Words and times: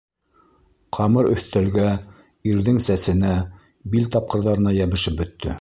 Ҡамыр 0.97 1.29
өҫтәлгә, 1.33 1.91
ирҙең 2.53 2.81
сәсенә, 2.89 3.37
бил 3.95 4.11
тапҡырҙарына 4.17 4.79
йәбешеп 4.83 5.23
бөттө. 5.25 5.49